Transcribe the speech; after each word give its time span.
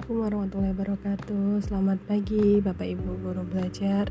Assalamualaikum 0.00 0.32
warahmatullahi 0.32 0.72
wabarakatuh. 0.80 1.48
Selamat 1.60 1.98
pagi 2.08 2.56
Bapak 2.64 2.88
Ibu 2.88 3.20
Guru 3.20 3.44
Belajar. 3.44 4.08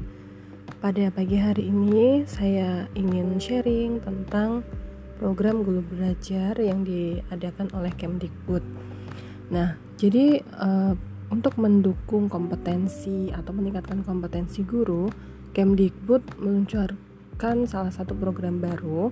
Pada 0.86 1.10
pagi 1.10 1.34
hari 1.42 1.66
ini 1.66 2.30
saya 2.30 2.86
ingin 2.94 3.42
sharing 3.42 3.98
tentang 3.98 4.62
program 5.18 5.66
Guru 5.66 5.82
Belajar 5.82 6.62
yang 6.62 6.86
diadakan 6.86 7.74
oleh 7.74 7.90
Kemdikbud. 7.98 8.62
Nah, 9.50 9.82
jadi 9.98 10.46
uh, 10.62 10.94
untuk 11.34 11.58
mendukung 11.58 12.30
kompetensi 12.30 13.34
atau 13.34 13.50
meningkatkan 13.50 14.06
kompetensi 14.06 14.62
guru 14.62 15.10
Kemdikbud 15.58 16.38
meluncurkan 16.38 17.66
salah 17.66 17.90
satu 17.90 18.14
program 18.14 18.62
baru 18.62 19.10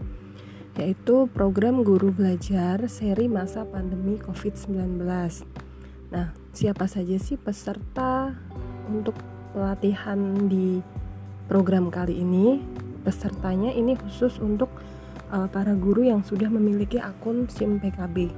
yaitu 0.77 1.25
program 1.33 1.81
guru 1.81 2.13
belajar 2.13 2.85
seri 2.85 3.25
masa 3.25 3.65
pandemi 3.65 4.21
COVID-19 4.21 5.01
Nah, 6.07 6.31
siapa 6.55 6.87
saja 6.87 7.19
sih 7.19 7.35
peserta 7.35 8.31
untuk 8.87 9.15
pelatihan 9.51 10.47
di 10.47 10.79
program 11.51 11.91
kali 11.91 12.23
ini? 12.23 12.63
Pesertanya 13.03 13.71
ini 13.71 13.95
khusus 13.95 14.39
untuk 14.39 14.71
uh, 15.31 15.47
para 15.51 15.75
guru 15.75 16.07
yang 16.07 16.23
sudah 16.23 16.47
memiliki 16.47 16.99
akun 16.99 17.47
SIM 17.51 17.79
PKB. 17.79 18.31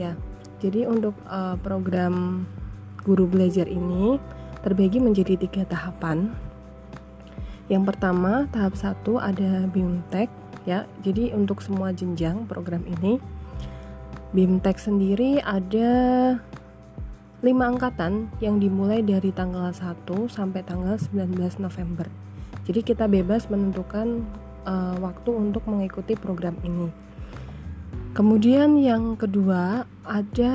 Ya. 0.00 0.16
Jadi 0.64 0.88
untuk 0.88 1.12
uh, 1.28 1.60
program 1.60 2.48
guru 3.04 3.28
belajar 3.28 3.68
ini 3.68 4.16
terbagi 4.64 4.96
menjadi 4.96 5.36
tiga 5.36 5.68
tahapan. 5.68 6.32
Yang 7.68 7.92
pertama, 7.92 8.48
tahap 8.48 8.76
satu 8.76 9.20
ada 9.20 9.68
BIMTEK 9.68 10.32
ya. 10.64 10.88
Jadi 11.04 11.36
untuk 11.36 11.60
semua 11.60 11.92
jenjang 11.92 12.48
program 12.48 12.84
ini 12.88 13.20
BIMTEK 14.32 14.76
sendiri 14.80 15.40
ada 15.44 15.92
lima 17.44 17.68
angkatan 17.68 18.32
yang 18.40 18.56
dimulai 18.56 19.04
dari 19.04 19.28
tanggal 19.28 19.68
1 19.68 20.08
sampai 20.32 20.64
tanggal 20.64 20.96
19 20.96 21.60
November. 21.60 22.08
Jadi 22.64 22.80
kita 22.80 23.04
bebas 23.04 23.52
menentukan 23.52 24.24
uh, 24.64 24.96
waktu 24.96 25.28
untuk 25.28 25.68
mengikuti 25.68 26.16
program 26.16 26.56
ini. 26.64 26.88
Kemudian 28.16 28.80
yang 28.80 29.20
kedua 29.20 29.84
ada 30.08 30.54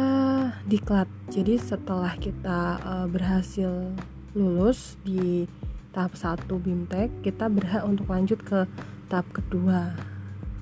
diklat. 0.66 1.06
Jadi 1.30 1.62
setelah 1.62 2.18
kita 2.18 2.82
uh, 2.82 3.06
berhasil 3.06 3.94
lulus 4.34 4.98
di 5.06 5.46
tahap 5.94 6.18
1 6.18 6.50
BIMTEK, 6.50 7.22
kita 7.22 7.54
berhak 7.54 7.86
untuk 7.86 8.10
lanjut 8.10 8.42
ke 8.42 8.66
tahap 9.14 9.30
kedua 9.30 9.94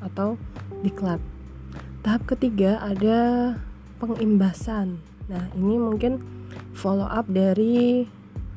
atau 0.03 0.35
diklat. 0.83 1.23
Tahap 2.03 2.27
ketiga 2.27 2.83
ada 2.83 3.55
pengimbasan. 4.03 4.99
Nah, 5.27 5.43
ini 5.55 5.75
mungkin 5.75 6.23
follow 6.71 7.07
up 7.07 7.27
dari 7.27 8.07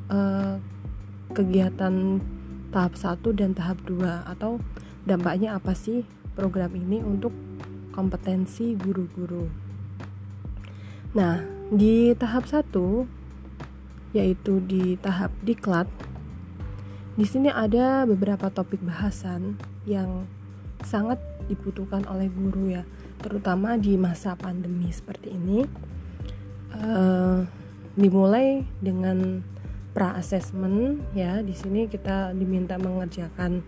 uh, 0.07 0.55
kegiatan 1.35 2.19
tahap 2.71 2.95
1 2.95 3.19
dan 3.35 3.51
tahap 3.51 3.83
2 3.83 4.31
atau 4.31 4.59
dampaknya 5.03 5.59
apa 5.59 5.75
sih 5.75 6.07
program 6.35 6.71
ini 6.75 7.03
untuk 7.03 7.35
kompetensi 7.91 8.75
guru-guru. 8.79 9.51
Nah, 11.11 11.43
di 11.71 12.15
tahap 12.15 12.47
1 12.47 12.63
yaitu 14.11 14.59
di 14.63 14.99
tahap 14.99 15.31
diklat 15.39 15.87
di 17.11 17.27
sini 17.27 17.51
ada 17.51 18.07
beberapa 18.07 18.47
topik 18.47 18.79
bahasan 18.79 19.59
yang 19.83 20.23
sangat 20.79 21.19
dibutuhkan 21.51 22.07
oleh 22.07 22.31
guru 22.31 22.71
ya, 22.71 22.87
terutama 23.19 23.75
di 23.75 23.99
masa 23.99 24.39
pandemi 24.39 24.87
seperti 24.95 25.35
ini 25.35 25.67
uh, 26.75 27.43
dimulai 27.95 28.63
dengan 28.79 29.43
pra 29.91 30.15
assessment 30.15 31.03
ya. 31.11 31.43
Di 31.43 31.51
sini 31.51 31.87
kita 31.91 32.31
diminta 32.35 32.79
mengerjakan 32.79 33.63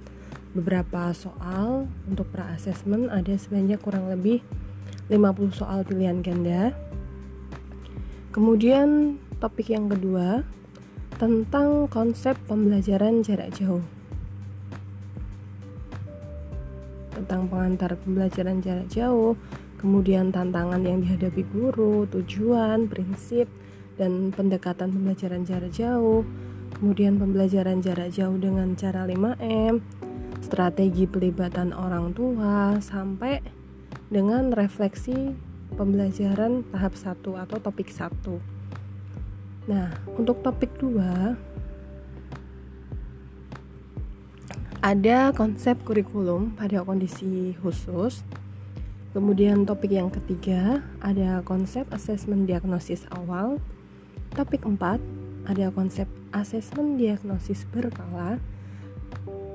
beberapa 0.55 1.11
soal. 1.11 1.87
Untuk 2.07 2.29
pra 2.31 2.55
assessment 2.55 3.11
ada 3.11 3.35
sebanyak 3.35 3.79
kurang 3.83 4.07
lebih 4.07 4.41
50 5.11 5.51
soal 5.51 5.83
pilihan 5.83 6.23
ganda. 6.23 6.71
Kemudian 8.33 9.19
topik 9.37 9.69
yang 9.69 9.91
kedua 9.91 10.41
tentang 11.21 11.85
konsep 11.91 12.33
pembelajaran 12.49 13.21
jarak 13.21 13.53
jauh. 13.53 13.83
Tentang 17.13 17.45
pengantar 17.45 17.93
pembelajaran 18.01 18.57
jarak 18.65 18.89
jauh 18.89 19.37
kemudian 19.83 20.31
tantangan 20.31 20.79
yang 20.79 21.03
dihadapi 21.03 21.43
guru, 21.51 22.07
tujuan, 22.07 22.87
prinsip, 22.87 23.51
dan 23.99 24.31
pendekatan 24.31 24.95
pembelajaran 24.95 25.43
jarak 25.43 25.75
jauh, 25.75 26.23
kemudian 26.79 27.19
pembelajaran 27.19 27.83
jarak 27.83 28.15
jauh 28.15 28.39
dengan 28.39 28.79
cara 28.79 29.03
5M, 29.03 29.83
strategi 30.39 31.03
pelibatan 31.03 31.75
orang 31.75 32.15
tua, 32.15 32.79
sampai 32.79 33.43
dengan 34.07 34.55
refleksi 34.55 35.35
pembelajaran 35.75 36.63
tahap 36.71 36.95
1 36.95 37.19
atau 37.43 37.57
topik 37.59 37.91
1. 37.91 38.39
Nah, 39.67 39.91
untuk 40.15 40.39
topik 40.39 40.79
2 40.79 41.35
ada 44.83 45.31
konsep 45.31 45.79
kurikulum 45.87 46.55
pada 46.59 46.83
kondisi 46.83 47.55
khusus 47.63 48.23
Kemudian 49.13 49.61
topik 49.69 49.93
yang 49.93 50.09
ketiga 50.09 50.81
ada 50.97 51.45
konsep 51.45 51.85
asesmen 51.93 52.49
diagnosis 52.49 53.05
awal. 53.13 53.61
Topik 54.33 54.65
4 54.65 54.97
ada 55.45 55.69
konsep 55.69 56.09
asesmen 56.33 56.97
diagnosis 56.97 57.69
berkala. 57.69 58.41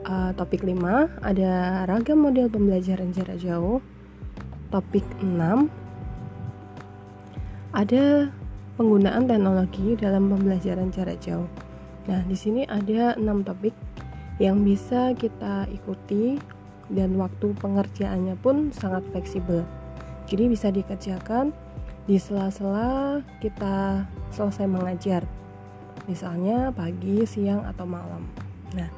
Uh, 0.06 0.30
topik 0.38 0.62
5 0.62 0.78
ada 1.26 1.82
ragam 1.90 2.22
model 2.22 2.46
pembelajaran 2.46 3.10
jarak 3.10 3.42
jauh. 3.42 3.82
Topik 4.70 5.02
6 5.18 5.66
ada 7.74 8.30
penggunaan 8.78 9.26
teknologi 9.26 9.98
dalam 9.98 10.30
pembelajaran 10.30 10.94
jarak 10.94 11.18
jauh. 11.18 11.50
Nah, 12.06 12.22
di 12.30 12.38
sini 12.38 12.62
ada 12.62 13.18
6 13.18 13.26
topik 13.42 13.74
yang 14.38 14.62
bisa 14.62 15.18
kita 15.18 15.66
ikuti 15.74 16.38
dan 16.88 17.16
waktu 17.20 17.52
pengerjaannya 17.56 18.36
pun 18.40 18.72
sangat 18.72 19.04
fleksibel. 19.12 19.64
Jadi 20.28 20.44
bisa 20.48 20.68
dikerjakan 20.68 21.52
di 22.08 22.16
sela-sela 22.16 23.20
kita 23.40 24.04
selesai 24.32 24.64
mengajar. 24.64 25.24
Misalnya 26.08 26.72
pagi, 26.72 27.24
siang, 27.28 27.68
atau 27.68 27.84
malam. 27.84 28.24
Nah, 28.72 28.88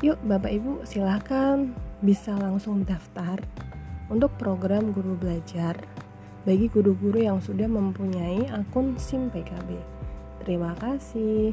yuk 0.00 0.16
Bapak 0.24 0.52
Ibu 0.52 0.88
silahkan 0.88 1.72
bisa 2.00 2.32
langsung 2.36 2.88
daftar 2.88 3.40
untuk 4.08 4.32
program 4.40 4.96
guru 4.96 5.12
belajar 5.16 5.76
bagi 6.48 6.72
guru-guru 6.72 7.20
yang 7.20 7.44
sudah 7.44 7.68
mempunyai 7.68 8.48
akun 8.48 8.96
SIM 8.96 9.28
PKB. 9.28 9.76
Terima 10.48 10.72
kasih. 10.80 11.52